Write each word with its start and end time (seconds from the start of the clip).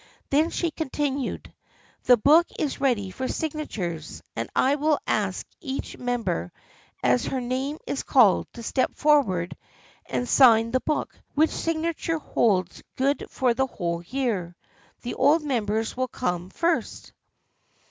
Then 0.31 0.49
she 0.49 0.71
continued:" 0.71 1.53
The 2.05 2.17
book 2.17 2.47
is 2.57 2.81
ready 2.81 3.11
for 3.11 3.27
signatures, 3.27 4.23
and 4.35 4.49
I 4.55 4.73
will 4.73 4.97
ask 5.05 5.45
each 5.61 5.95
member 5.95 6.51
as 7.03 7.25
her 7.25 7.39
name 7.39 7.77
is 7.85 8.01
called 8.01 8.51
to 8.53 8.63
step 8.63 8.95
forward 8.95 9.55
and 10.07 10.27
sign 10.27 10.71
the 10.71 10.79
book, 10.79 11.15
which 11.35 11.51
signature 11.51 12.17
holds 12.17 12.81
good 12.95 13.27
for 13.29 13.53
the 13.53 13.67
whole 13.67 14.01
year. 14.01 14.55
The 15.03 15.13
old 15.13 15.43
members 15.43 15.95
will 15.95 16.07
come 16.07 16.49
first." 16.49 17.13